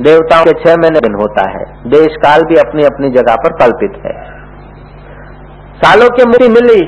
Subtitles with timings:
[0.00, 3.94] देवताओं के छह महीने दिन होता है। देश काल भी अपनी अपनी जगह पर कल्पित
[4.02, 4.14] है।
[5.78, 6.80] सालों की मुक्ति मिली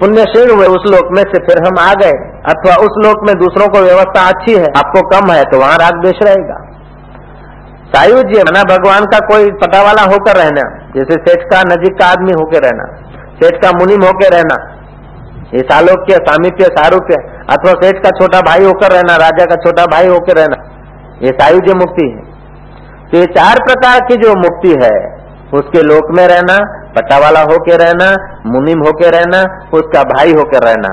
[0.00, 2.16] पुण्यशील हुए उस लोक में से फिर हम आ गए।
[2.48, 6.00] अथवा उस लोक में दूसरों को व्यवस्था अच्छी है, आपको कम है तो वहाँ राग
[6.02, 6.58] द्वेष रहेगा
[7.88, 12.32] सायुज्य मना भगवान का कोई पता वाला होकर रहना, जैसे सेठ का नजीक का आदमी
[12.32, 12.88] होकर रहना,
[13.36, 14.58] सेठ का मुनिम होकर रहना,
[15.54, 17.20] ये सालोक्य, सामिप्य, सारूप्य,
[17.50, 20.58] अथवा सेठ का छोटा भाई होकर रहना, राजा का छोटा भाई होकर रहना,
[21.22, 22.27] ये सायुज्य मुक्ति है।
[23.10, 24.96] तो ये चार प्रकार की जो मुक्ति है,
[25.54, 26.56] उसके लोक में रहना
[26.96, 28.08] पट्टा वाला होके रहना,
[28.46, 29.42] मुनिम होके रहना,
[29.74, 30.88] उसका भाई होकर रहना।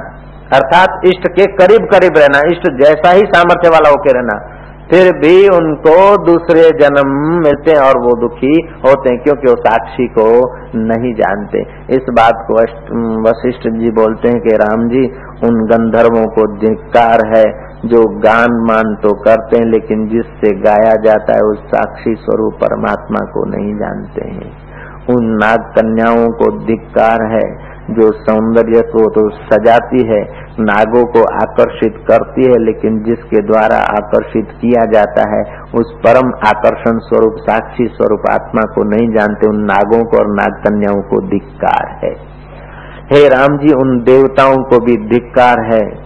[0.54, 4.38] अर्थात इष्ट के करीब करीब रहना, इष्ट जैसा ही सामर्थ्य वाला होके रहना।
[4.92, 8.56] फिर भी उनको दूसरे जन्म मिलते हैं और वो दुखी
[8.86, 10.26] होते हैं, क्योंकि वो साक्षी को
[10.84, 11.62] नहीं जानते।
[11.96, 12.60] इस बात को
[13.24, 15.06] वशिष्ठ जी बोलते हैं कि राम जी,
[15.44, 17.46] उन गंधर्वों को धिकार है।
[17.86, 23.26] जो गान मान तो करते हैं, लेकिन जिससे गाया जाता है, उस साक्षी स्वरूप परमात्मा
[23.26, 24.66] को नहीं जानते हैं।
[25.16, 30.22] उन नाग कन्याओं को धिक्कार है, जो सौंदर्य को तो सजाती है,
[30.60, 36.98] नागों को आकर्षित करती है, लेकिन जिसके द्वारा आकर्षित किया जाता है, उस परम आकर्षण
[36.98, 42.00] स्वरूप, साक्षी स्वरूप आत्मा को नहीं जानते, उन नागों को और नाग कन्याओं को धिक्कार
[42.04, 42.36] है।
[43.14, 46.05] हे राम जी, उन देवताओं को भी धिक्कार है।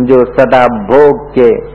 [0.00, 1.72] जो सदा भोग के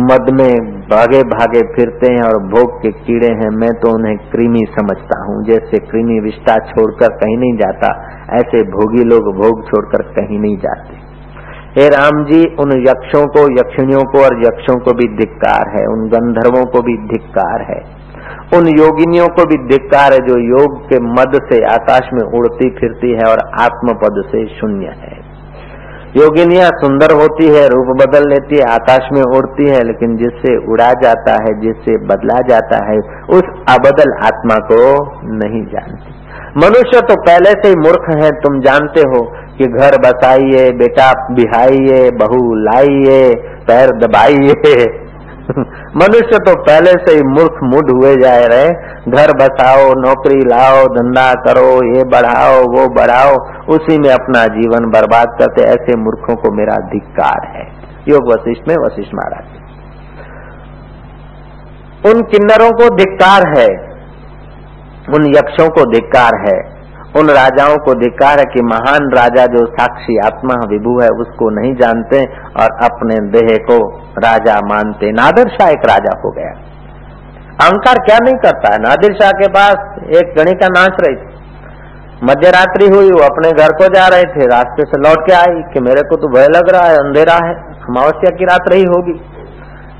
[0.00, 4.66] मद में भागे भागे फिरते हैं और भोग के कीड़े हैं, मैं तो उन्हें कृमि
[4.80, 7.88] समझता हूँ। जैसे कृमि विष्टा छोड़कर कहीं नहीं जाता,
[8.34, 10.94] ऐसे भोगी लोग भोग छोड़कर कहीं नहीं जाते।
[11.80, 16.08] हे राम जी, उन यक्षों को, यक्षिणियों को और यक्षों को भी धिक्कार है, उन
[16.08, 17.80] गंधर्वों को भी धिक्कार है।
[18.58, 23.12] उन योगिनियों को भी धिक्कार है, जो योग के मद से आकाश में उड़ती फिरती
[23.12, 25.25] है और आत्म पद से शून्य है।
[26.16, 30.92] योगिनिया सुंदर होती है, रूप बदल लेती है, आकाश में उड़ती है, लेकिन जिससे उड़ा
[30.92, 32.98] जाता है, जिससे बदला जाता है,
[33.30, 34.80] उस अबदल आत्मा को
[35.36, 36.14] नहीं जानती।
[36.58, 39.22] मनुष्य तो पहले से ही मूर्ख है, तुम जानते हो
[39.58, 43.34] कि घर बसाइए, बेटा बिहाइए, बहू लाइए,
[43.68, 45.06] पैर दबाइए।
[45.96, 48.68] मनुष्य तो पहले से ही मूर्ख मुड हुए जा रहे।
[49.10, 53.34] घर बसाओ, नौकरी लाओ, धंधा करो, ये बढ़ाओ, वो बढ़ाओ,
[53.68, 57.66] उसी में अपना जीवन बर्बाद करते। ऐसे मूर्खों को मेरा धिक्कार है।
[58.08, 59.56] योग वशिष्ठ में वशिष्ठ महाराज।
[62.06, 63.68] उन किन्नरों को धिक्कार है।
[65.14, 66.75] उन यक्षों को धिक्कार है।
[67.18, 71.74] उन राजाओं को धिकार है कि महान राजा जो साक्षी आत्मा विभु है, उसको नहीं
[71.74, 72.24] जानते
[72.60, 73.78] और अपने देह को
[74.18, 76.50] राजा मानते। नादिर शाह एक राजा हो गया।
[77.62, 78.78] अहंकार क्या नहीं करता है?
[78.78, 79.74] नादिर शाह के पास
[80.16, 81.36] एक गणिका नाच रही थी।
[82.24, 85.62] मध्य रात्रि हुई, वो अपने घर को जा रहे थे, रास्ते से लौट के आई
[85.74, 87.54] कि मेरे को तो भय लग रहा है, अंधेरा है,
[87.88, 89.20] अमावस्या की रात रही होगी।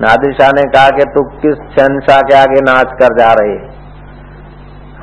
[0.01, 3.76] नादिर शाह ने कहा कि तू किस शहनशाह के आगे नाच कर जा रही है?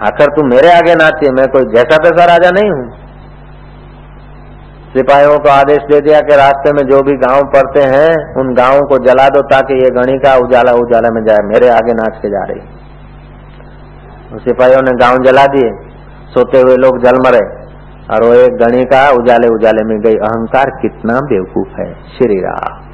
[0.02, 2.86] आखिर तू मेरे आगे नाचिए मैं कोई जैसा तैसा राजा नहीं हूँ।
[4.94, 8.82] सिपाहियों को आदेश दे दिया कि रास्ते में जो भी गाँव पड़ते हैं, उन गाँवों
[8.88, 12.30] को जला दो ताकि ये गणी का उजाला उजाला में जाए, मेरे आगे नाच के
[12.30, 12.62] जा रही।
[14.40, 15.72] सिपाहियों ने गाँव जला दिए,
[16.34, 17.44] सोते हुए लोग जल मरे,
[18.14, 22.93] और वो एक गणी का उजाले उजाले में गई। अहंकार कितना बेवकूफ़ है, श्री राम।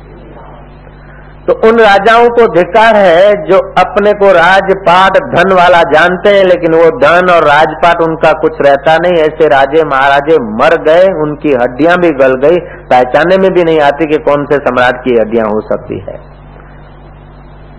[1.49, 6.75] तो उन राजाओं को धिकार है जो अपने को राजपाट, धन वाला जानते हैं, लेकिन
[6.75, 11.97] वो धन और राजपाट उनका कुछ रहता नहीं। ऐसे राजे महाराजे मर गए, उनकी हड्डियाँ
[11.97, 12.55] भी गल गई।
[12.85, 16.19] पहचाने में भी नहीं आती कि कौन से सम्राट की हड्डियाँ हो सकती है।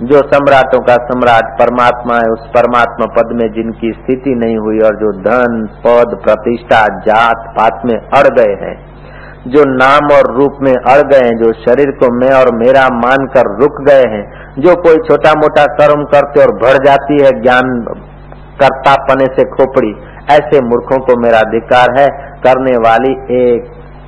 [0.01, 4.97] जो सम्राटों का सम्राट परमात्मा है, उस परमात्मा पद में जिनकी स्थिति नहीं हुई और
[4.97, 8.90] जो धन, पद, प्रतिष्ठा, जात, पात में अड़ गए हैं
[9.49, 13.63] जो नाम और रूप में अड़ गए हैं, जो शरीर को मैं और मेरा मानकर
[13.63, 17.85] रुक गए हैं, जो कोई छोटा मोटा कर्म करते और भर जाती है, ज्ञान
[18.61, 19.93] कर्ता पने से खोपड़ी,
[20.33, 22.07] ऐसे मूर्खों को मेरा अधिकार है।
[22.39, 23.13] करने वाली
[23.51, 23.65] एक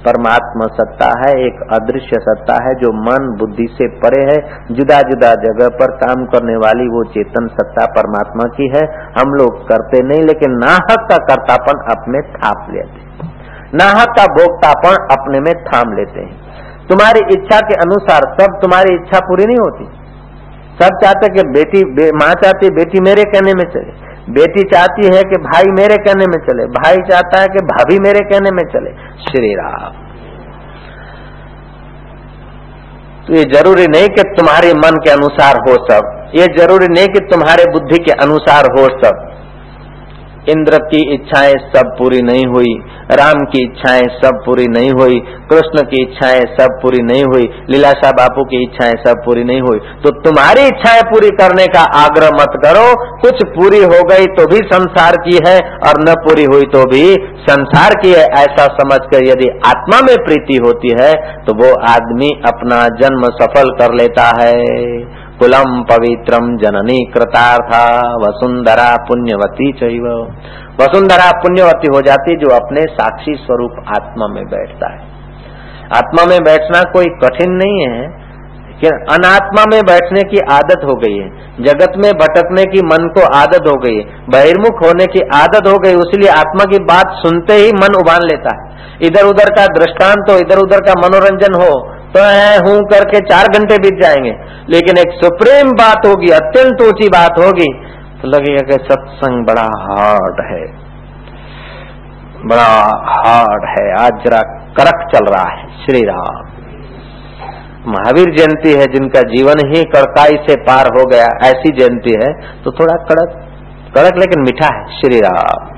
[0.06, 4.38] परमात्मा सत्ता है, एक अदृश्य सत्ता है, जो मन, बुद्धि से परे है।
[4.74, 8.82] जुदा जुदा जगह पर काम करने वाली वो चेतन सत्ता परमात्मा की है।
[9.20, 13.31] हम लोग करते नहीं, लेकिन नाहक का कर्तापन अपने थाप लेते
[13.74, 19.18] नाहक का भोक्तापन अपने में थाम लेते हैं। तुम्हारी इच्छा के अनुसार सब तुम्हारी इच्छा
[19.18, 19.84] पूरी नहीं होती।
[20.82, 25.22] सब चाहते कि बेटी बे, माँ चाहती बेटी मेरे कहने में चले। बेटी चाहती है
[25.22, 28.90] कि भाई मेरे कहने में चले। भाई चाहता है कि भाभी मेरे कहने में चले।
[29.22, 29.92] श्री राम।
[33.26, 37.20] तो ये ज़रूरी नहीं कि तुम्हारे मन के अनुसार हो सब। ये ज़रूरी नहीं कि
[37.20, 39.31] तुम्हारे बुद्धि के अनुसार हो सब।
[40.48, 42.72] इंद्र की इच्छाएँ सब पूरी नहीं हुई,
[43.12, 45.18] राम की इच्छाएँ सब पूरी नहीं हुई,
[45.50, 49.78] कृष्ण की इच्छाएँ सब पूरी नहीं हुई, लीलाशाह बापू की इच्छाएँ सब पूरी नहीं हुई।
[50.02, 52.86] तो तुम्हारी इच्छाएँ पूरी करने का आग्रह मत करो,
[53.22, 55.56] कुछ पूरी हो गई तो भी संसार की है
[55.86, 57.04] और न पूरी हुई तो भी
[57.46, 61.12] संसार की है। ऐसा समझकर यदि आत्मा में प्रीति होती है
[61.44, 64.54] तो वो आदमी अपना जन्म सफल कर लेता है।
[65.42, 67.84] कुलम पवित्रम जननी कृतार्था।
[68.20, 70.18] वसुंधरा पुण्यवती चाहिए
[70.78, 75.00] वसुंधरा पुण्यवती हो जाती जो अपने साक्षी स्वरूप आत्मा में बैठता है।
[75.94, 78.04] आत्मा में बैठना कोई कठिन नहीं है
[78.76, 81.26] कि अनात्मा में बैठने की आदत हो गई है।
[81.64, 85.76] जगत में भटकने की मन को आदत हो गई है। बहिर्मुख होने की आदत हो
[85.78, 90.30] गई इसलिए आत्मा की बात सुनते ही मन उबान लेता है। इधर उधर का दृष्टांत
[90.30, 91.72] हो इधर उधर का मनोरंजन हो
[92.14, 94.32] तो है करके चार घंटे बीत जाएँगे।
[94.68, 97.68] लेकिन एक सुप्रीम बात होगी, अत्यंत ऊँची बात होगी
[98.20, 100.64] तो लगेगा कि सत्संग बड़ा हार्ड है।
[102.44, 102.66] बड़ा
[103.08, 104.40] हार्ड है। आज जरा
[104.76, 106.50] कड़क चल रहा है। श्री राम
[107.86, 112.28] महावीर जयंती है, जिनका जीवन ही कड़काई से पार हो गया, ऐसी जयंती है
[112.64, 113.38] तो थोड़ा कड़क
[113.96, 115.70] कड़क लेकिन मीठा है श्री राम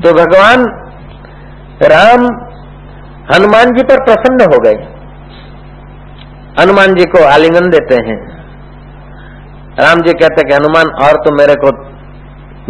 [0.00, 0.66] तो भगवान
[1.86, 2.26] राम
[3.34, 4.88] हनुमान जी पर प्रसन्न हो गए।
[6.60, 8.36] हनुमान जी को आलिंगन देते हैं।
[9.80, 11.84] राम जी कहते कि, हनुमान, और तो मेरे को,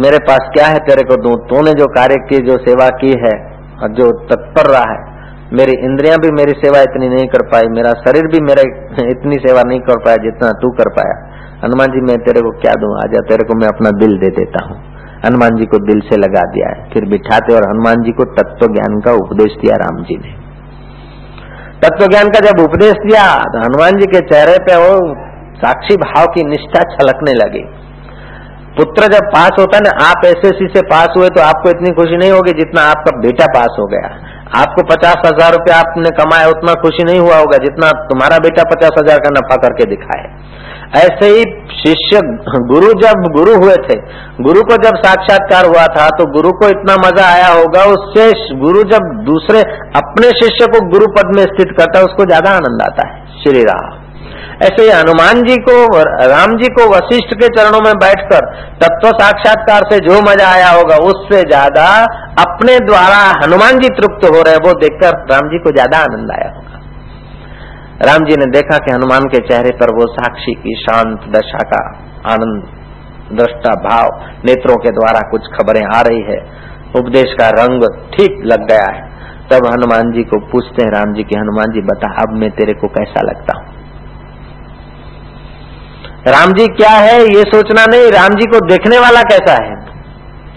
[0.03, 0.77] मेरे पास क्या है?
[0.77, 4.93] तेरे को दू। तूने जो कार्य की जो सेवा की है, और जो तत्पर रहा
[4.93, 5.17] है,
[5.53, 8.61] मेरी इंद्रियाँ भी मेरी सेवा इतनी नहीं कर पाई, मेरा शरीर भी मेरा
[9.09, 11.33] इतनी सेवा नहीं कर पाया जितना तू कर पाया।
[11.65, 12.97] हनुमान जी, मैं तेरे को क्या दूँ?
[12.97, 16.41] आजा तेरे को मैं अपना दिल दे देता हूँ। हनुमान जी को दिल से लगा
[16.41, 20.15] दिया है। फिर बिठाते और हनुमान जी को तत्व ज्ञान का उपदेश दिया राम जी
[20.15, 20.46] ने।
[21.83, 24.93] तत्व ज्ञान का जब उपदेश दिया तो हनुमान जी के चेहरे पे वो
[25.57, 27.61] साक्षी भाव की निष्ठा छलकने लगी।
[28.77, 32.31] पुत्र जब पास होता ना, आप एसएससी से पास हुए तो आपको इतनी खुशी नहीं
[32.31, 34.09] होगी जितना आपका बेटा पास हो गया।
[34.55, 38.99] आपको पचास हज़ार रूपया आपने कमाया, उतना खुशी नहीं हुआ होगा जितना तुम्हारा बेटा पचास
[38.99, 40.29] हज़ार का नफा करके दिखाए।
[40.97, 42.19] ऐसे ही शिष्य
[42.67, 43.97] गुरु जब गुरु हुए थे,
[44.41, 48.27] गुरु को जब साक्षात्कार हुआ था तो गुरु को इतना मज़ा आया होगा, उससे
[48.59, 49.61] गुरु जब दूसरे
[49.97, 53.63] अपने शिष्य को गुरु पद में स्थित करता है, उसको ज़्यादा आनंद आता है। श्री
[53.65, 53.95] राम।
[54.63, 55.73] ऐसे ही हनुमान जी को
[56.27, 58.47] राम जी को वशिष्ठ के चरणों में बैठकर
[58.79, 61.85] तत्व साक्षात्कार से जो मज़ा आया होगा, उससे ज़्यादा
[62.37, 66.49] अपने द्वारा हनुमान जी तृप्त हो रहे वो देखकर राम जी को ज़्यादा आनंद आया
[66.55, 66.81] होगा।
[68.05, 71.79] राम जी ने देखा कि हनुमान के चेहरे पर वो साक्षी की शांत दशा का
[72.31, 72.67] आनंद,
[73.33, 74.11] दृष्टा भाव,
[74.45, 76.37] नेत्रों के द्वारा कुछ खबरें आ रही है।
[76.95, 79.01] उपदेश का रंग ठीक लग गया है।
[79.51, 82.73] तब हनुमान जी को पूछते हैं राम जी की, हनुमान जी, बता, अब मैं तेरे
[82.73, 83.65] को कैसा लगता हूँ?
[86.27, 87.19] राम जी, क्या है?
[87.21, 89.96] ये सोचना नहीं, राम जी को देखने वाला कैसा है?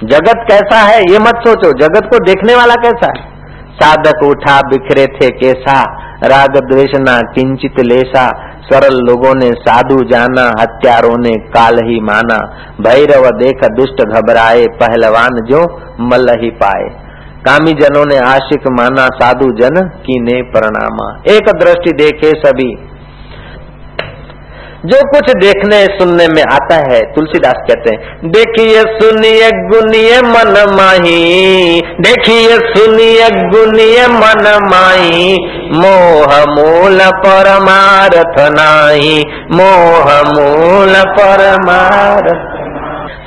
[0.05, 3.31] जगत कैसा है, ये मत सोचो। जगत को देखने वाला कैसा है?
[3.73, 5.83] साधक उठा, बिखरे थे कैसा,
[6.25, 12.39] राग द्वेष ना किंचित लेसा। सरल लोगों ने साधु जाना, हत्यारों ने काल ही माना।
[12.81, 16.89] भैरव देख दुष्ट घबराए, पहलवान जो मल ही पाए।
[17.45, 22.90] कामी जनों ने आशिक माना, साधु जन की ने प्रणामा। एक दृष्टि देखे सभी
[24.87, 31.81] जो कुछ देखने सुनने में आता है, तुलसीदास कहते हैं, देखिए, सुनिए, गुनिए, मन माही,
[32.01, 35.37] देखिए, सुनिए, गुनिए, मन माही,
[35.73, 42.60] मोह मूल परमारथ नाही, मोह मूल परमारथ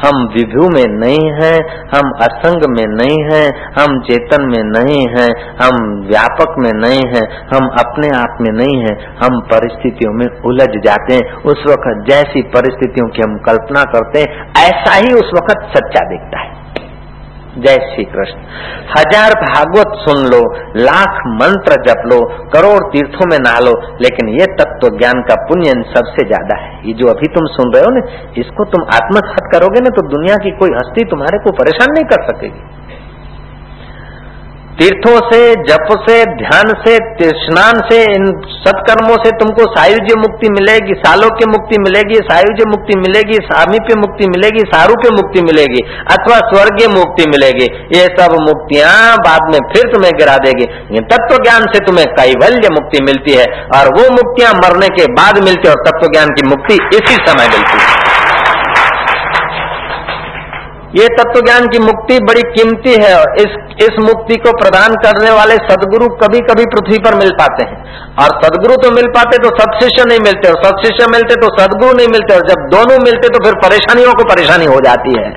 [0.06, 1.58] हम विभू में नहीं हैं,
[1.96, 3.48] हम असंग में नहीं हैं,
[3.80, 5.30] हम चेतन में नहीं हैं,
[5.64, 10.70] हम व्यापक में नहीं हैं, हम अपने आप में नहीं हैं, हम परिस्थितियों में उलझ
[10.86, 15.78] जाते हैं। उस वक्त जैसी परिस्थितियों की हम कल्पना करते हैं, ऐसा ही उस वक्त
[15.78, 16.53] सच्चा दिखता है।
[17.56, 18.40] जय श्री कृष्ण
[18.92, 20.40] हज़ार भागवत सुन लो,
[20.80, 22.18] लाख मंत्र जप लो,
[22.50, 26.94] करोड़ तीर्थों में नहा लो, लेकिन ये तत्व ज्ञान का पुण्य सबसे ज़्यादा है। ये
[26.94, 28.04] जो अभी तुम सुन रहे हो ना,
[28.38, 32.26] इसको तुम आत्मसात करोगे ना तो दुनिया की कोई हस्ती तुम्हारे को परेशान नहीं कर
[32.26, 32.93] सकेगी।
[34.80, 40.94] तीर्थों से, जप से, ध्यान से, स्नान से, इन सत्कर्मों से तुमको सायुज्य मुक्ति मिलेगी
[40.94, 46.88] सालोक्य मुक्ति मिलेगी, सायुज्य मुक्ति मिलेगी सामीप्य मुक्ति मिलेगी, सारू सारूप्य मुक्ति मिलेगी, अथवा स्वर्गीय
[46.88, 47.66] मुक्ति मिलेगी।
[47.98, 50.66] ये सब मुक्तियाँ बाद में फिर तुम्हें गिरा देगी।
[51.00, 55.68] तत्व ज्ञान से तुम्हें कैवल्य मुक्ति मिलती है, और वो मुक्तियाँ मरने के बाद मिलती
[55.68, 58.03] है, और तत्व ज्ञान की मुक्ति इसी समय मिलती है।
[60.94, 65.32] ये तत्व ज्ञान की मुक्ति बड़ी कीमती है और इस इस मुक्ति को प्रदान करने
[65.32, 67.78] वाले सदगुरु कभी कभी पृथ्वी पर मिल पाते हैं।
[68.16, 72.08] और सदगुरु तो मिल पाते तो सदशिष्य नहीं मिलते, और सदशिष्य मिलते तो सदगुरु नहीं
[72.08, 75.32] मिलते, और जब दोनों मिलते तो फिर परेशानियों को परेशानी हो जाती है।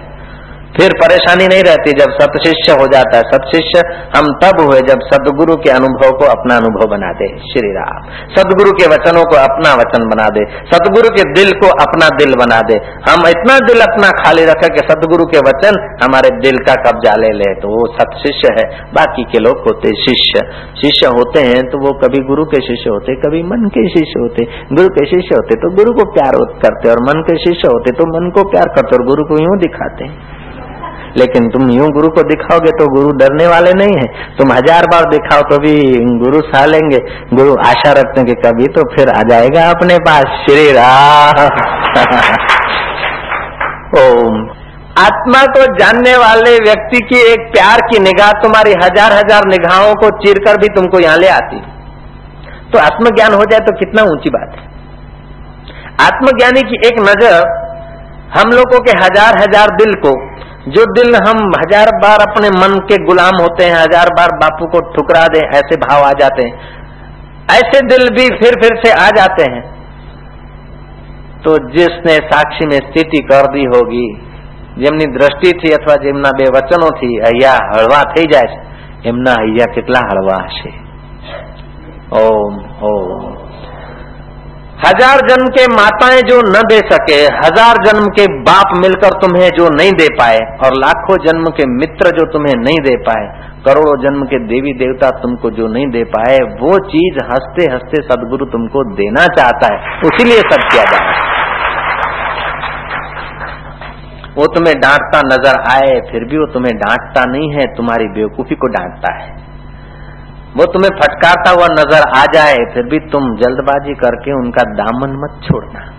[0.76, 5.04] फिर परेशानी नहीं रहती जब सतशिष्य हो जाता है। सत शिष्य हम तब हुए जब
[5.06, 9.72] सदगुरु के अनुभव को अपना अनुभव बना दे, श्री राम। सदगुरु के वचनों को अपना
[9.76, 14.10] वचन बना दे, सदगुरु के दिल को अपना दिल बना दे। हम इतना दिल अपना
[14.18, 18.16] खाली रखे कि सदगुरु के वचन हमारे दिल का कब्जा ले ले तो वो सत
[18.18, 20.44] शिष्य है। बाकी के लोग होते शिष्य।
[20.76, 24.44] शिष्य होते हैं तो वो कभी गुरु के शिष्य होते, कभी मन के शिष्य होते।
[24.72, 28.06] गुरु के शिष्य होते तो गुरु को प्यार करते, और मन के शिष्य होते तो
[28.10, 30.44] मन को प्यार करते, और गुरु को यूँ दिखाते हैं।
[31.16, 34.06] लेकिन तुम यूँ गुरु को दिखाओगे तो गुरु डरने वाले नहीं है।
[34.36, 35.74] तुम हज़ार बार दिखाओ तो भी
[36.18, 36.98] गुरु सा लेंगे।
[37.34, 41.40] गुरु आशा रखते कि कभी तो फिर आ जाएगा अपने पास। श्री राम।
[43.98, 44.36] ओम।
[44.98, 50.08] आत्मा को जानने वाले व्यक्ति की एक प्यार की निगाह तुम्हारी हज़ार हज़ार निगाहों को
[50.18, 51.58] चीर कर भी तुमको यहाँ ले आती।
[52.72, 54.64] तो आत्मज्ञान हो जाए तो कितना ऊँची बात है।
[56.06, 57.36] आत्मज्ञानी की एक नज़र
[58.36, 60.12] हम लोगों के हज़ार हज़ार दिल को
[60.69, 64.81] जो दिल हम हजार बार अपने मन के गुलाम होते हैं हजार बार बापू को
[64.91, 66.79] ठुकरा दे ऐसे भाव आ जाते हैं
[67.53, 69.63] ऐसे दिल भी फिर फिर से आ जाते हैं
[71.43, 74.05] तो जिसने साक्षी में स्थिति कर दी होगी
[74.77, 79.65] જેમની દ્રષ્ટિ थी अथवा જેમના બે વચનો थी અહીંયા હળવા થઈ જાય છે એમના અહીંયા
[79.67, 80.71] કેટલા હળવા હશે
[82.19, 82.53] ઓમ
[82.83, 83.44] ઓમ
[84.76, 89.68] हज़ार जन्म के माताएँ जो न दे सके, हज़ार जन्म के बाप मिलकर तुम्हें जो
[89.68, 93.24] नहीं दे पाए, और लाखों जन्म के मित्र जो तुम्हें नहीं दे पाए,
[93.66, 98.46] करोड़ों जन्म के देवी देवता तुमको जो नहीं दे पाए, वो चीज़ हँसते हँसते सदगुरु
[98.46, 101.24] तुमको देना चाहता है। उसीलिए सब किया जा रहा है।
[104.36, 108.66] वो तुम्हें डांटता नज़र आए, फिर भी वो तुम्हें डांटता नहीं है, तुम्हारी बेवकूफ़ी को
[108.66, 109.45] डांटता है।
[110.56, 115.40] वो तुम्हें फटकारता हुआ नज़र आ जाए, फिर भी तुम जल्दबाजी करके उनका दामन मत
[115.44, 115.92] छोड़ना।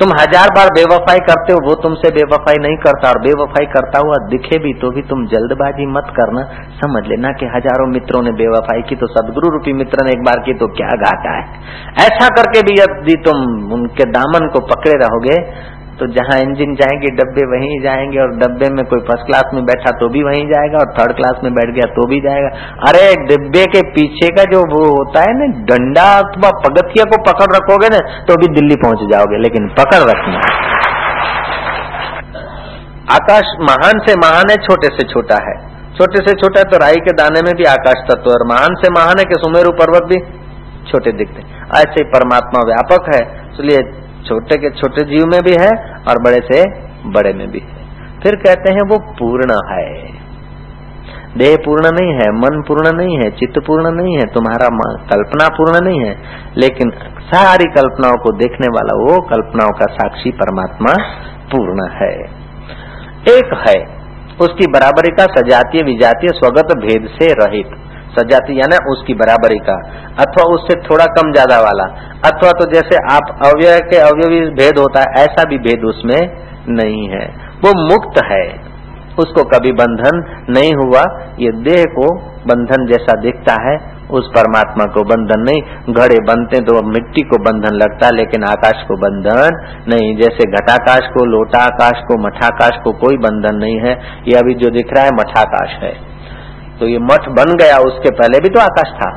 [0.00, 4.20] तुम हज़ार बार बेवफाई करते हो, वो तुमसे बेवफाई नहीं करता, और बेवफाई करता हुआ
[4.28, 6.44] दिखे भी तो भी तुम जल्दबाजी मत करना।
[6.78, 10.40] समझ लेना कि हज़ारों मित्रों ने बेवफाई की तो सदगुरु रूपी मित्र ने एक बार
[10.46, 11.44] की तो क्या घाटा है।
[12.02, 15.36] ऐसा करके भी यदि तुम उनके दामन को पकड़े रहोगे
[16.00, 19.90] तो जहाँ इंजन जाएँगे, डब्बे वहीं जाएँगे और डब्बे में कोई फ़र्स्ट क्लास में बैठा
[19.98, 22.50] तो भी वहीं जाएगा और थर्ड क्लास में बैठ गया तो भी जाएगा।
[22.88, 27.50] अरे, डिब्बे के पीछे का जो वो होता है ना, डंडा अथवा पगथिया को पकड़
[27.52, 30.42] रखोगे ना तो भी दिल्ली पहुँच जाओगे, लेकिन पकड़ रखना।
[33.12, 35.54] आकाश महान से महान है, छोटे से छोटा है।
[35.94, 39.18] छोटे से छोटा तो राई के दाने में भी आकाश तत्व और महान से महान
[39.18, 40.18] है कि सुमेरु पर्वत भी
[40.90, 41.42] छोटे दिखते
[41.78, 43.18] ऐसे परमात्मा व्यापक है,
[43.50, 43.80] इसलिए
[44.22, 45.68] छोटे के छोटे जीव में भी है
[46.08, 46.70] और बड़े से
[47.10, 47.80] बड़े में भी। है
[48.22, 50.20] फिर कहते हैं वो पूर्ण है।
[51.36, 54.68] देह पूर्ण नहीं है, मन पूर्ण नहीं है, चित्त पूर्ण नहीं है, तुम्हारा
[55.06, 56.14] कल्पना पूर्ण नहीं है।
[56.56, 56.90] लेकिन
[57.20, 60.94] सारी कल्पनाओं को देखने वाला वो कल्पनाओं का साक्षी परमात्मा
[61.44, 62.40] पूर्ण है।
[63.38, 64.00] एक है,
[64.40, 69.76] उसकी बराबरी का सजातीय विजातीय स्वगत भेद से रहित। सजाती है ना, उसकी बराबरी का।
[70.18, 71.84] अथवा उससे थोड़ा कम ज़्यादा वाला।
[72.26, 76.20] अथवा तो जैसे आप अवयव के अवयवी भेद होता है, ऐसा भी भेद उसमें
[76.70, 77.26] नहीं है।
[77.64, 78.44] वो मुक्त है।
[79.18, 80.18] उसको कभी बंधन
[80.50, 81.00] नहीं हुआ।
[81.38, 82.04] ये देह को
[82.46, 83.74] बंधन जैसा दिखता है,
[84.10, 88.96] उस परमात्मा को बंधन नहीं। घड़े बनते तो मिट्टी को बंधन लगता, लेकिन आकाश को
[88.96, 93.92] बंधन नहीं। जैसे घटाकाश को, लोटाकाश को, मठाकाश को कोई बंधन नहीं है।
[94.28, 95.92] ये अभी जो दिख रहा है, मठाकाश है।
[96.80, 99.10] तो ये मठ बन गया उसके पहले भी तो आकाश था।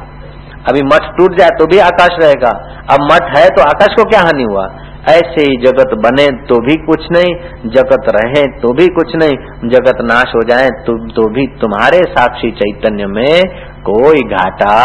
[0.67, 2.49] अभी मठ टूट जाए तो भी आकाश रहेगा।
[2.91, 4.65] अब मठ है तो आकाश को क्या हानि हुआ?
[5.09, 7.31] ऐसे ही जगत बने तो भी कुछ नहीं
[7.71, 12.51] जगत रहे तो भी कुछ नहीं जगत नाश हो जाए तो, तो भी तुम्हारे साक्षी
[12.53, 13.41] चैतन्य में
[13.83, 14.77] कोई घाटा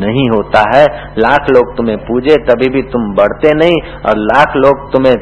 [0.00, 0.84] नहीं होता है।
[1.18, 5.14] लाख लोग तुम्हें पूजे तभी भी तुम बढ़ते नहीं और लाख लोग तुम्हें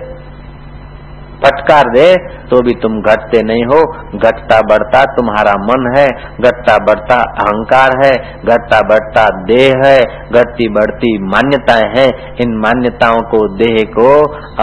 [1.62, 2.06] फटकार दे
[2.50, 3.80] तो भी तुम घटते नहीं हो।
[4.18, 6.06] घटता बढ़ता तुम्हारा मन है,
[6.40, 8.12] घटता बढ़ता अहंकार है,
[8.44, 9.98] घटता बढ़ता देह है,
[10.32, 14.10] घटती बढ़ती मान्यताएँ हैं। इन मान्यताओं को, देह को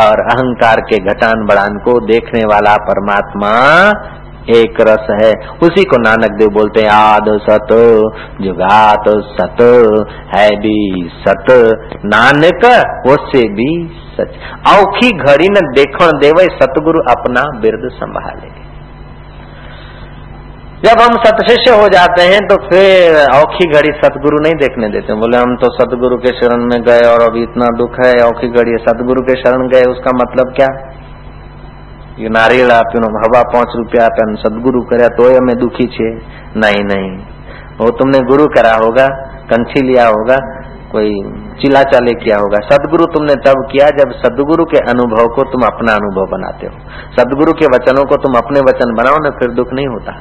[0.02, 3.54] और अहंकार के घटान बढ़ान को देखने वाला परमात्मा
[4.52, 5.32] एक रस है।
[5.64, 7.74] उसी को नानक देव बोलते हैं, आद सत,
[8.42, 9.62] जुगात सत,
[10.36, 10.78] है भी
[11.20, 11.52] सत।
[12.06, 12.66] नानक
[13.08, 13.72] उससे भी
[14.14, 14.32] सच।
[14.70, 18.58] औखी घड़ी न देखण देवे, सतगुरु अपना बिरद संभाले।
[20.84, 25.38] जब हम सतशिष्य हो जाते हैं तो फिर औखी घड़ी सतगुरु नहीं देखने देते। बोले,
[25.38, 29.22] हम तो सतगुरु के शरण में गए और अभी इतना दुख है, औखी घड़ी सतगुरु
[29.22, 30.70] के शरण गए, उसका मतलब क्या?
[32.19, 36.09] ये नारियल આપ્યું हवा पांच रुपया આપ્યા सदगुरु કર્યા तो અમે दुखी छे
[36.57, 37.09] नहीं नहीं
[37.79, 39.07] वो तुमने गुरु करा होगा
[39.49, 40.37] कंठी लिया होगा
[40.93, 41.09] कोई
[41.61, 45.95] चिल्ला चाले किया होगा सदगुरु तुमने तब किया जब सदगुरु के अनुभव को तुम अपना
[45.95, 46.77] अनुभव बनाते हो
[47.17, 50.15] सदगुरु के वचनों को तुम अपने वचन बनाओ ना फिर दुख नहीं होता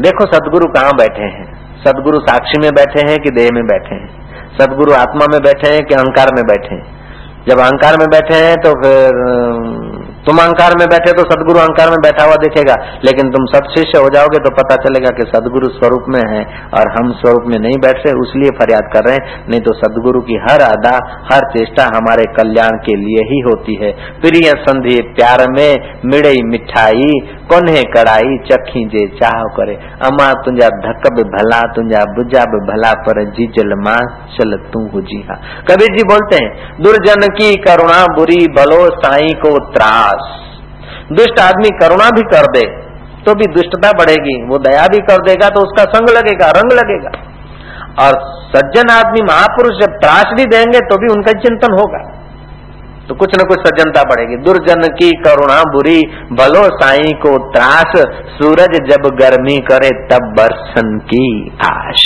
[0.00, 1.48] देखो सदगुरु कहाँ बैठे हैं
[1.82, 5.82] सदगुरु साक्षी में बैठे हैं कि देह में बैठे हैं सदगुरु आत्मा में बैठे हैं
[5.84, 6.86] कि अहंकार में बैठे हैं
[7.47, 9.17] जब अहंकार में बैठे हैं तो फिर
[10.23, 12.75] तुम अहंकार में बैठे तो सदगुरु अहंकार में बैठा हुआ दिखेगा,
[13.05, 17.11] लेकिन तुम सदशिष्य हो जाओगे तो पता चलेगा कि सदगुरु स्वरूप में है और हम
[17.15, 20.63] स्वरूप में नहीं बैठ रहे उसलिए फरियाद कर रहे हैं। नहीं तो सदगुरु की हर
[20.63, 20.95] अदा
[21.29, 25.71] हर चेष्टा हमारे कल्याण के लिए ही होती है। प्रिय संधि, प्यार में
[26.05, 27.11] मिड़ई मिठाई,
[27.49, 33.47] कोन्हे कड़ाई, चखी जे चाह करे। अमा तुंजा धक्क भला, तुंजा बुझा भला पर जी
[33.55, 33.99] जल माँ
[34.33, 35.35] चल तू जी हा
[35.67, 36.49] कबीर जी बोलते हैं,
[36.81, 40.12] दुर्जन की करुणा बुरी भलो साई को त्रास।
[41.11, 42.63] दुष्ट आदमी करुणा भी कर दे
[43.25, 47.11] तो भी दुष्टता बढ़ेगी। वो दया भी कर देगा तो उसका संग लगेगा, रंग लगेगा।
[47.99, 48.17] और
[48.47, 52.01] सज्जन आदमी महापुरुष जब त्रास भी देंगे तो भी उनका चिंतन होगा।
[53.07, 56.01] तो कुछ न कुछ सज्जनता बढ़ेगी। दुर्जन की करुणा बुरी,
[56.33, 57.95] भलो साई को त्रास।
[58.35, 61.25] सूरज जब गर्मी करे, तब बरसन की
[61.65, 62.05] आश।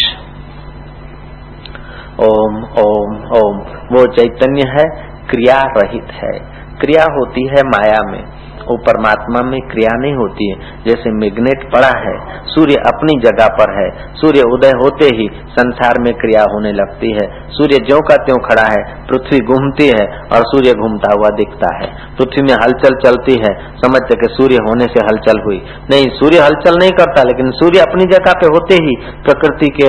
[2.22, 3.60] ओम ओम ओम।
[3.92, 4.86] वो चैतन्य है,
[5.30, 6.32] क्रिया रहित है।
[6.80, 8.37] क्रिया होती है माया में।
[8.68, 10.56] वो परमात्मा में क्रिया नहीं होती है।
[10.86, 12.16] जैसे मैग्नेट पड़ा है,
[12.48, 17.26] सूर्य अपनी जगह पर है। सूर्य उदय होते ही संसार में क्रिया होने लगती है।
[17.52, 21.88] सूर्य ज्यो का त्यों खड़ा है, पृथ्वी घूमती है और सूर्य घूमता हुआ दिखता है।
[22.18, 25.60] पृथ्वी में हलचल चलती है, समझते कि सूर्य होने से हलचल हुई।
[25.92, 29.88] नहीं, सूर्य हलचल नहीं करता, लेकिन सूर्य अपनी जगह पे होते ही प्रकृति के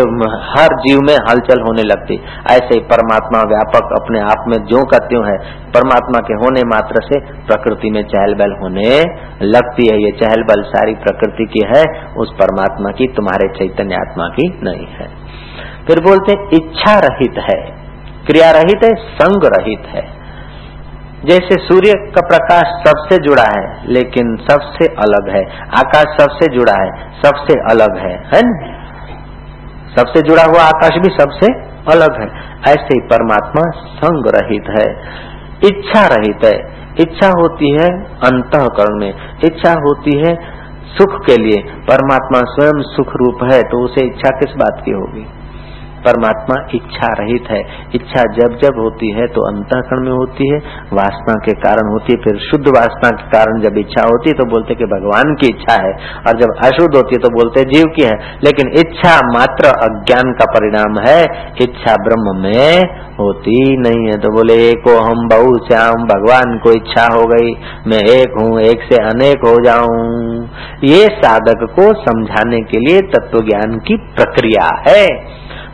[0.48, 2.20] हर जीव में हलचल होने लगती।
[2.50, 5.36] ऐसे ही परमात्मा व्यापक अपने आप में ज्यो का त्यों है,
[5.68, 8.67] परमात्मा के होने मात्र से प्रकृति में चहल बहल होने
[9.42, 14.28] लगती है, ये चहल बल सारी प्रकृति की है, उस परमात्मा की, तुम्हारे चैतन्य आत्मा
[14.28, 15.08] की नहीं है।
[15.86, 17.62] फिर बोलते इच्छा रहित है,
[18.26, 20.18] क्रिया रहित है, संग रहित है।
[21.24, 27.12] जैसे सूर्य का प्रकाश सबसे जुड़ा है, लेकिन सबसे अलग है, आकाश सबसे जुड़ा है,
[27.22, 28.74] सबसे अलग है है न?
[29.98, 31.46] सबसे जुड़ा हुआ आकाश भी सबसे
[31.94, 32.26] अलग है,
[32.60, 35.18] ऐसे ही परमात्मा संग रहित है।
[35.64, 40.34] इच्छा रहित है। इच्छा होती है अंतकरण। में इच्छा होती है
[40.98, 45.37] सुख के लिए। परमात्मा स्वयं सुख रूप है तो उसे इच्छा किस बात की होगी?
[45.98, 47.60] परमात्मा इच्छा रहित है।
[47.94, 50.58] इच्छा जब जब होती है तो अंतःकरण में होती है।
[50.92, 54.44] वासना के कारण होती है, फिर शुद्ध वासना के कारण जब इच्छा होती है तो
[54.44, 55.92] बोलते कि भगवान की इच्छा है।
[56.26, 60.44] और जब अशुद्ध होती है तो बोलते जीव की है। लेकिन इच्छा मात्र अज्ञान का
[60.44, 61.22] परिणाम है।
[61.62, 67.06] इच्छा ब्रह्म में होती नहीं है। तो बोले, एक हम बहु श्याम, भगवान को इच्छा
[67.14, 67.52] हो गई।
[67.86, 70.48] मैं एक हूँ, एक से अनेक हो जाऊँ।
[70.84, 75.06] ये साधक को समझाने के लिए तत्व ज्ञान की प्रक्रिया है।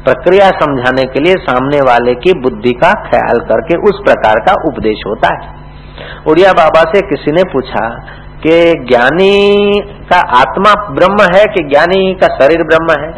[0.05, 5.03] प्रक्रिया समझाने के लिए सामने वाले की बुद्धि का ख्याल करके उस प्रकार का उपदेश
[5.07, 5.53] होता है।
[6.27, 7.89] उड़िया बाबा से किसी ने पूछा
[8.43, 9.81] कि ज्ञानी
[10.13, 13.11] का आत्मा ब्रह्म है कि ज्ञानी का शरीर ब्रह्म है?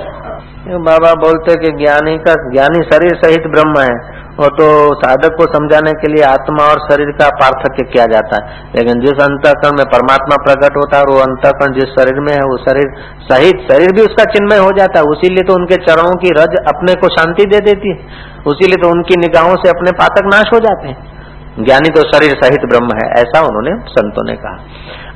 [0.85, 5.93] बाबा बोलते कि ज्ञानी का ज्ञानी शरीर सहित ब्रह्म है। वो तो साधक को समझाने
[5.93, 10.37] के लिए आत्मा और शरीर का पार्थक्य किया जाता है। लेकिन जिस अंतकरण में परमात्मा
[10.45, 12.91] प्रकट होता है, वो अंतकरण जिस शरीर में है, वो शरीर
[13.33, 16.95] सहित शरीर भी उसका चिन्मय हो जाता है। उसीलिए तो उनके चरणों की रज अपने
[16.95, 17.99] को शांति दे देती है।
[18.47, 21.17] उसीलिए तो उनकी निगाहों से अपने पातक नाश हो जाते हैं।
[21.65, 24.57] ज्ञानी तो शरीर सहित ब्रह्म है, ऐसा उन्होंने संतों ने कहा।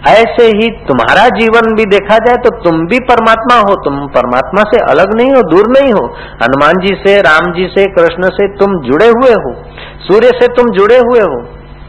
[0.09, 4.79] ऐसे ही तुम्हारा जीवन भी देखा जाए तो तुम भी परमात्मा हो, तुम परमात्मा से
[4.91, 6.07] अलग नहीं हो, दूर नहीं हो।
[6.43, 9.55] हनुमान जी से, राम जी से, कृष्ण से तुम जुड़े हुए हो।
[10.03, 11.43] सूर्य से तुम जुड़े हुए हो।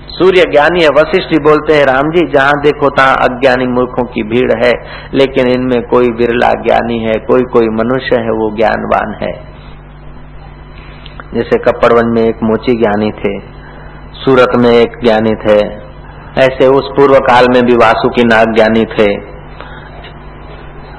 [0.08, 4.24] सूर्य ज्ञानी है वशिष्ठ जी बोलते हैं, राम जी, जहाँ देखो तहाँ अज्ञानी मूर्खों की
[4.24, 4.74] भीड़ है,
[5.14, 9.52] लेकिन इनमें कोई बिरला ज्ञानी है, कोई कोई मनुष्य है, वो ज्ञानवान है।
[11.34, 13.40] जैसे कपड़वन में एक मोची ज्ञानी थे,
[14.14, 15.81] सूरत में एक ज्ञानी थे
[16.40, 19.08] ऐसे उस पूर्व काल में भी वासुकी नाग ज्ञानी थे।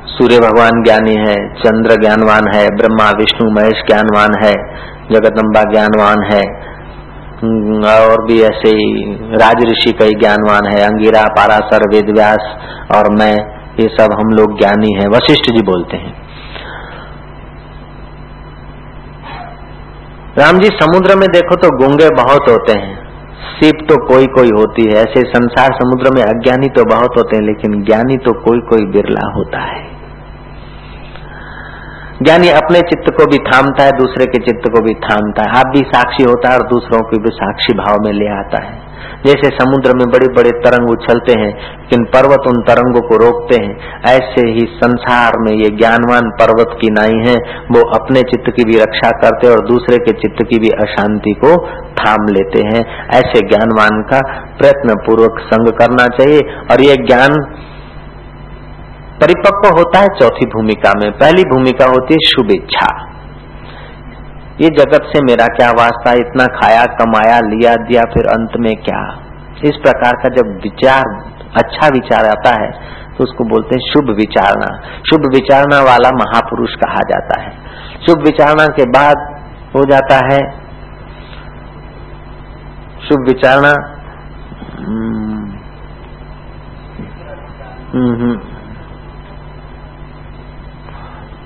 [0.08, 4.52] सूर्य भगवान ज्ञानी है, चंद्र ज्ञानवान है, ब्रह्मा, विष्णु, महेश ज्ञानवान है,
[5.12, 6.42] जगदम्बा ज्ञानवान है
[8.02, 8.88] और भी ऐसे ही
[9.36, 12.50] राज ऋषि कई ज्ञानवान है, अंगिरा पारासर वेद व्यास
[12.96, 13.34] और मैं,
[13.80, 16.14] ये सब हम लोग ज्ञानी हैं, वशिष्ठ जी बोलते हैं।
[20.38, 23.11] राम जी, समुद्र में देखो तो गूँगे बहुत होते हैं।
[23.42, 27.42] सीप तो कोई कोई होती है। ऐसे संसार समुद्र में अज्ञानी तो बहुत होते हैं,
[27.42, 29.92] लेकिन ज्ञानी तो कोई कोई बिरला होता है।
[32.22, 35.66] ज्ञानी अपने चित्त को भी थामता है, दूसरे के चित्त को भी थामता है। आप
[35.66, 38.91] भी साक्षी होता है और दूसरों को भी साक्षी भाव में ले आता है।
[39.26, 43.74] जैसे समुद्र में बड़े बड़े तरंग उछलते हैं, लेकिन पर्वत उन तरंगों को रोकते हैं।
[44.10, 47.36] ऐसे ही संसार में ये ज्ञानवान पर्वत की नाई है,
[47.70, 51.56] वो अपने चित्त की भी रक्षा करते और दूसरे के चित्त की भी अशांति को
[51.94, 52.84] थाम लेते हैं।
[53.14, 54.20] ऐसे ज्ञानवान का
[54.58, 56.40] प्रयत्न पूर्वक संग करना चाहिए,
[56.72, 57.40] और ये ज्ञान
[59.22, 62.86] परिपक्व होता है चौथी भूमिका में। पहली भूमिका होती है शुभ इच्छा
[64.60, 66.12] ये जगत से मेरा क्या वास्ता?
[66.12, 69.02] इतना खाया कमाया लिया दिया फिर अंत में क्या?
[69.64, 71.04] इस प्रकार का जब विचार
[71.56, 72.70] अच्छा विचार आता है
[73.16, 74.68] तो उसको बोलते हैं शुभ विचारणा।
[75.10, 77.50] शुभ विचारना वाला महापुरुष कहा जाता है।
[78.06, 79.28] शुभ विचारणा के बाद
[79.74, 80.40] हो जाता है
[83.08, 83.72] शुभ विचारणा
[84.78, 85.50] हम्म,
[87.92, 88.40] हम्म, हम्म।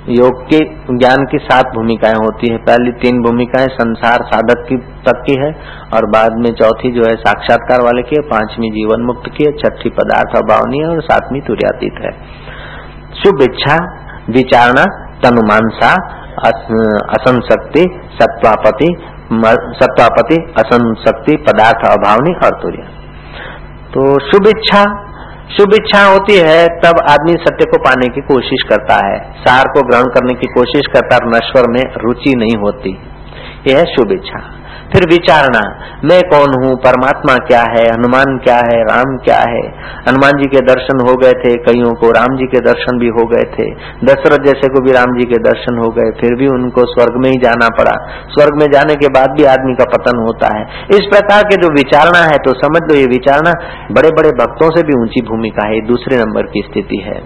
[0.08, 0.58] योग के,
[0.98, 5.50] ज्ञान की सात भूमिकाएँ होती है। पहली तीन भूमिकाएँ संसार साधक की तक की है
[5.94, 9.52] और बाद में चौथी जो है साक्षात्कार वाले की है, पांचवी जीवन मुक्त की है,
[9.52, 12.12] छठी पदार्थ अभावनी है और सातवीं तुर्यातीत है।
[13.16, 13.76] शुभ इच्छा,
[14.30, 14.84] विचारणा,
[15.24, 15.92] तनुमानसा
[17.10, 18.96] असंशक्ति, सत्वापति
[19.76, 22.82] सत्वापति, असंशक्ति, पदार्थ अभावनी और तुर्य।
[23.94, 24.82] तो शुभ इच्छा
[25.50, 29.82] शुभ इच्छा होती है, तब आदमी सत्य को पाने की कोशिश करता है। सार को
[29.82, 32.98] ग्रहण करने की कोशिश करता है नश्वर में रुचि नहीं होती।
[33.68, 35.60] यह है शुभ इच्छा। फिर विचारना
[36.04, 39.62] मैं कौन हूँ, परमात्मा क्या है, हनुमान क्या है, राम क्या है?
[40.08, 43.26] हनुमान जी के दर्शन हो गए थे, कईयों को राम जी के दर्शन भी हो
[43.26, 43.66] गए थे।
[44.04, 47.30] दशरथ जैसे को भी राम जी के दर्शन हो गए, फिर भी उनको स्वर्ग में
[47.30, 47.94] ही जाना पड़ा।
[48.28, 51.72] स्वर्ग में जाने के बाद भी आदमी का पतन होता है। इस प्रकार के जो
[51.74, 53.52] विचारना है तो समझ लो ये विचारना
[53.92, 57.18] बड़े बड़े भक्तों से भी ऊँची भूमिका है दूसरे नंबर की स्थिति है।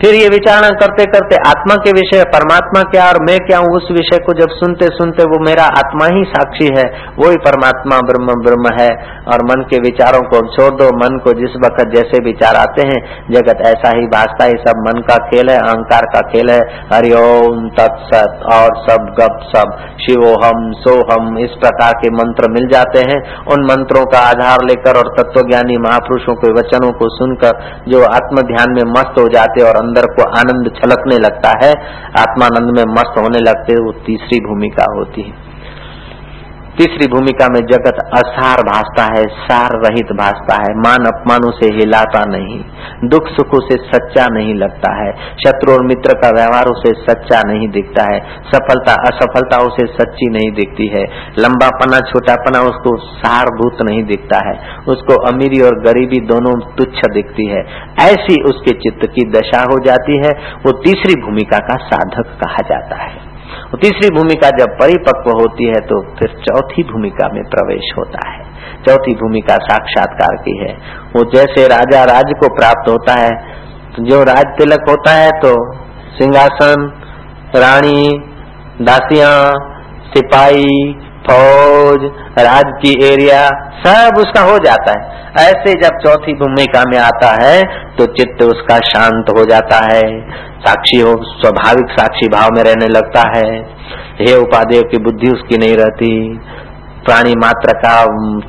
[0.00, 3.88] फिर ये विचारणा करते करते आत्मा के विषय, परमात्मा क्या और मैं क्या हूँ, उस
[3.92, 6.84] विषय को जब सुनते सुनते वो मेरा आत्मा ही साक्षी है
[7.16, 8.88] वो ही परमात्मा ब्रह्म ब्रह्म है।
[9.28, 13.00] और मन के विचारों को छोड़ दो, मन को जिस वक्त जैसे विचार आते हैं,
[13.30, 16.60] जगत ऐसा ही भाषता ही, सब मन का खेल है, अहंकार का खेल है।
[16.92, 23.18] हरिओम तत्सत और सब गप सब, शिवोहम, सोहम, इस प्रकार के मंत्र मिल जाते हैं।
[23.48, 28.74] उन मंत्रों का आधार लेकर और तत्वज्ञानी महापुरुषों के वचनों को सुनकर जो आत्म ध्यान
[28.74, 31.72] में मस्त हो जाते और अंदर को आनंद छलकने लगता है,
[32.20, 35.47] आत्मानंद में मस्त होने लगते वो तीसरी भूमिका होती है।
[36.78, 42.24] तीसरी भूमिका में जगत असार भासता है, सार रहित भासता है, मान अपमानों से हिलाता
[42.24, 42.58] नहीं,
[43.08, 47.68] दुख सुखों से सच्चा नहीं लगता है, शत्रु और मित्र का व्यवहार उसे सच्चा नहीं
[47.68, 51.04] दिखता है, सफलता असफलता उसे सच्ची नहीं दिखती है,
[51.38, 57.64] लंबापना, छोटापना उसको सारभूत नहीं दिखता है, उसको अमीरी और गरीबी दोनों तुच्छ दिखती है,
[58.00, 60.30] ऐसी उसके चित्त की दशा हो जाती है,
[60.66, 63.27] वो तीसरी भूमिका का साधक कहा जाता है।
[63.70, 68.44] तो तीसरी भूमिका जब परिपक्व होती है तो फिर चौथी भूमिका में प्रवेश होता है।
[68.86, 70.70] चौथी भूमिका साक्षात्कार की है।
[71.14, 73.34] वो जैसे राजा राज को प्राप्त होता है
[73.92, 75.52] तो जो राज तिलक होता है तो
[76.16, 76.86] सिंहासन,
[77.56, 78.02] रानी,
[78.82, 79.32] दासिया,
[80.08, 80.72] सिपाही
[81.28, 82.04] फौज
[82.40, 83.40] राज की एरिया,
[83.80, 87.56] सब उसका हो जाता है। ऐसे जब चौथी भूमिका में आता है
[87.96, 90.06] तो चित्त उसका शांत हो जाता है।
[90.60, 93.50] साक्षी हो, स्वाभाविक साक्षी भाव में रहने लगता है।
[94.20, 96.10] हे उपाधेय की बुद्धि उसकी नहीं रहती।
[97.04, 97.92] प्राणी मात्र का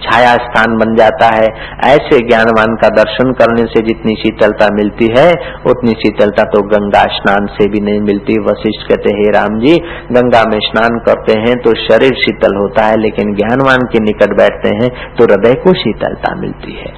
[0.02, 1.48] छाया स्थान बन जाता है।
[1.86, 5.28] ऐसे ज्ञानवान का दर्शन करने से जितनी शीतलता मिलती है,
[5.66, 9.76] उतनी शीतलता तो गंगा स्नान से भी नहीं मिलती। वशिष्ठ कहते, हे राम जी,
[10.12, 14.76] गंगा में स्नान करते हैं तो शरीर शीतल होता है, लेकिन ज्ञानवान के निकट बैठते
[14.76, 16.94] हैं तो हृदय को शीतलता मिलती है।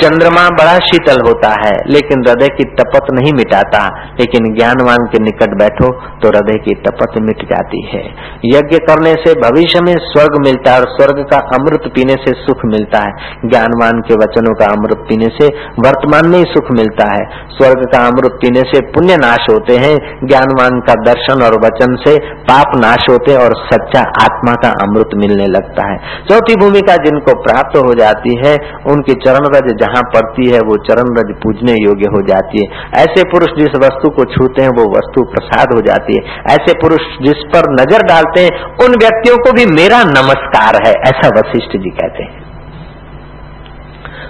[0.00, 3.80] चंद्रमा बड़ा शीतल होता है, लेकिन हृदय की तपत नहीं मिटाता।
[4.20, 8.02] लेकिन ज्ञानवान के निकट बैठो तो हृदय की तपत मिट जाती है।
[8.44, 12.64] यज्ञ करने से भविष्य में स्वर्ग मिलता है और स्वर्ग का अमृत पीने से सुख
[12.64, 13.12] मिलता है।
[13.48, 15.48] ज्ञानवान के वचनों का अमृत पीने से
[15.80, 19.94] वर्तमान में ही सुख मिलता है। स्वर्ग का अमृत पीने से पुण्य नाश होते हैं।
[20.26, 25.46] ज्ञानवान का दर्शन और वचन से पाप नाश होते और सच्चा आत्मा का अमृत मिलने
[25.46, 28.56] लगता है। चौथी भूमिका जिनको प्राप्त हो जाती है,
[28.86, 33.22] उनके चरण रज जहाँ पड़ती है, वो चरण रज पूजने योग्य हो जाती है। ऐसे
[33.28, 37.46] पुरुष जिस वस्तु को छूते हैं, वो वस्तु प्रसाद हो जाती है। ऐसे पुरुष जिस
[37.54, 38.52] पर नज़र डालते हैं,
[38.84, 42.47] उन व्यक्तियों को भी मेरा नमस्कार है, ऐसा वशिष्ठ जी कहते हैं।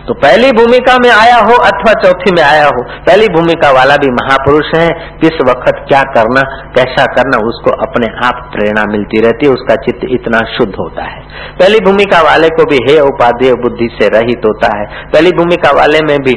[0.09, 4.11] तो पहली भूमिका में आया हो अथवा चौथी में आया हो, पहली भूमिका वाला भी
[4.11, 4.88] महापुरुष है,
[5.21, 6.40] किस वक्त क्या करना,
[6.77, 11.21] कैसा करना, उसको अपने आप प्रेरणा मिलती रहती है, उसका चित्त इतना शुद्ध होता है।
[11.61, 15.99] पहली भूमिका वाले को भी हे उपाधेय बुद्धि से रहित होता है। पहली भूमिका वाले
[15.99, 16.35] में भी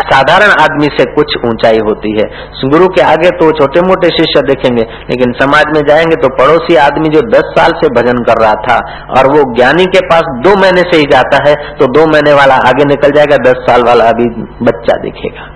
[0.00, 2.26] साधारण आदमी से कुछ ऊंचाई होती है।
[2.70, 7.08] गुरु के आगे तो छोटे मोटे शिष्य देखेंगे, लेकिन समाज में जाएँगे तो पड़ोसी आदमी
[7.08, 8.76] जो दस साल से भजन कर रहा था
[9.16, 12.54] और वो ज्ञानी के पास दो महीने से ही जाता है तो दो महीने वाला
[12.68, 14.28] आगे निकल जाएगा, दस साल वाला अभी
[14.62, 15.48] बच्चा दिखेगा।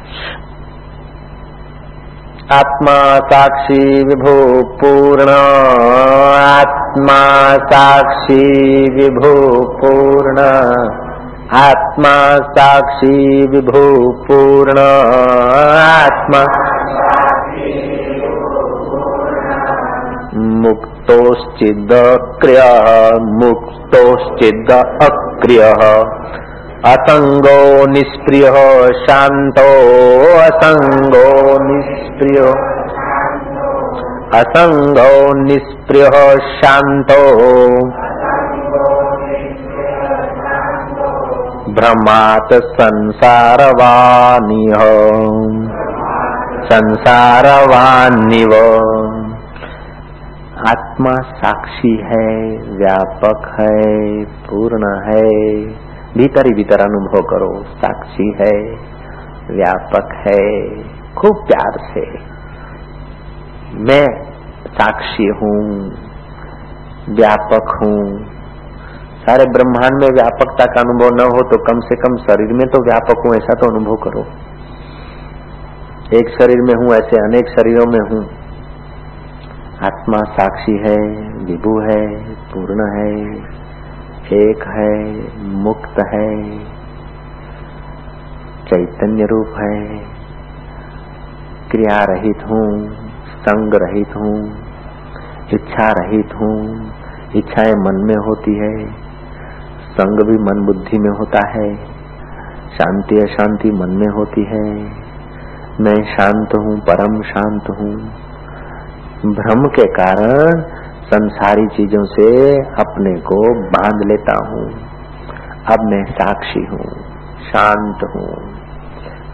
[2.53, 2.97] आत्मा
[3.29, 4.37] साक्षी विभो
[4.81, 5.37] पूर्ण,
[6.41, 7.23] आत्मा
[7.71, 8.43] साक्षी
[8.95, 9.35] विभो
[9.79, 10.45] पूर्ण।
[11.53, 14.79] आत्मा साक्षी विभो पूर्ण
[15.93, 16.45] आत्मा
[20.35, 22.61] मुक्तोश्चिदक्रिय
[23.21, 25.73] मुक्तोश्चिद अक्रिय
[26.85, 28.53] असंगो निष्प्रिय,
[28.93, 32.41] शांतो असंगो निष्प्रिय।
[34.41, 37.23] असंगो निष्प्रिय, शांतो
[41.75, 44.79] भ्रमात संसारवानिह
[46.65, 48.49] संसारवानिव
[50.69, 55.31] आत्मा साक्षी है, व्यापक है, पूर्ण है।
[56.17, 58.77] भीतर ही भीतर अनुभव करो, साक्षी है,
[59.57, 60.83] व्यापक है,
[61.15, 62.19] खूब प्यार से।
[63.85, 64.25] मैं
[64.69, 65.93] साक्षी हूँ,
[67.09, 68.34] व्यापक हूँ
[69.27, 72.81] सारे ब्रह्मांड में व्यापकता का अनुभव न हो तो कम से कम शरीर में तो
[72.85, 74.25] व्यापक हूँ, ऐसा तो अनुभव करो।
[76.19, 78.23] एक शरीर में हूँ ऐसे अनेक शरीरों में हूँ।
[79.83, 80.99] आत्मा साक्षी है,
[81.45, 82.03] विभु है,
[82.51, 83.13] पूर्ण है,
[84.33, 84.93] एक है,
[85.63, 86.29] मुक्त है,
[88.69, 89.79] चैतन्य रूप है,
[91.71, 92.67] क्रिया रहित हूँ,
[93.39, 94.37] संग रहित हूँ,
[95.55, 96.59] इच्छा रहित हूँ,
[97.37, 99.04] इच्छाएँ मन में होती है।
[99.95, 101.75] संग भी मन बुद्धि में होता है।
[102.75, 104.65] शांति अशांति मन में होती है।
[105.81, 107.95] मैं शांत हूँ, परम शांत हूँ।
[109.35, 110.61] भ्रम के कारण
[111.05, 112.27] संसारी चीज़ों से
[112.81, 113.39] अपने को
[113.71, 114.67] बाँध लेता हूँ।
[115.73, 116.91] अब मैं साक्षी हूँ,
[117.45, 118.29] शांत हूँ।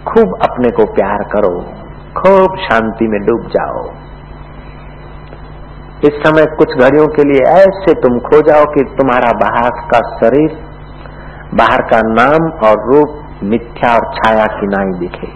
[0.05, 1.61] खूब अपने को प्यार करो,
[2.17, 3.83] खूब शांति में डूब जाओ।
[6.05, 10.53] इस समय कुछ घड़ियों के लिए ऐसे तुम खो जाओ कि तुम्हारा बाहर का शरीर,
[11.55, 15.29] बाहर का नाम और रूप मिथ्या और छाया की नाई दिखे।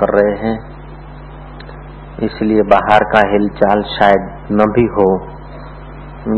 [0.00, 0.60] कर रहे हैं।
[2.22, 5.18] इसलिए बाहर का हिलचाल शायद न भी हो,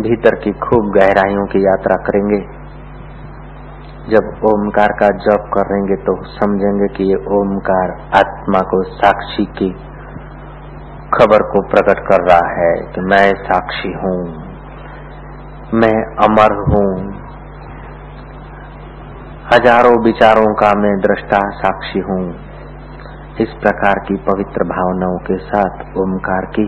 [0.03, 2.50] भीतर की खूब गहराइयों की यात्रा करेंगे।
[4.11, 9.71] जब ओमकार का जप करेंगे तो समझेंगे कि ये ओमकार आत्मा को साक्षी की
[11.15, 14.21] खबर को प्रकट कर रहा है कि मैं साक्षी हूँ,
[15.75, 16.91] मैं अमर हूँ।
[19.47, 22.23] हज़ारों विचारों का मैं दृष्टा साक्षी हूँ।
[23.41, 26.67] इस प्रकार की पवित्र भावनाओं के साथ ओमकार की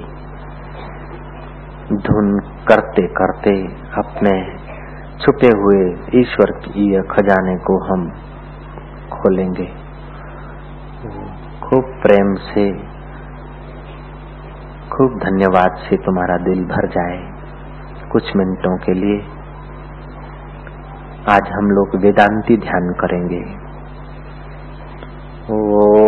[2.02, 3.52] धुन करते करते
[3.98, 4.32] अपने
[5.20, 5.80] छुपे हुए
[6.20, 8.08] ईश्वर की खजाने को हम
[9.10, 9.66] खोलेंगे।
[11.60, 12.64] खूब प्रेम से,
[14.90, 17.20] खूब धन्यवाद से तुम्हारा दिल भर जाए
[18.12, 19.18] कुछ मिनटों के लिए।
[21.28, 23.42] आज हम लोग वेदांती ध्यान करेंगे।
[25.50, 26.01] ओ